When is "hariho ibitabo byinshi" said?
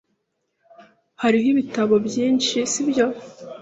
1.21-2.57